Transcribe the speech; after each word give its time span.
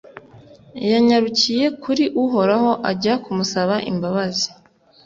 yanyarukiye 0.91 1.65
kuri 1.83 2.03
uhoraho 2.23 2.71
ajya 2.89 3.13
kumusaba 3.23 3.75
imbabazi 3.91 4.47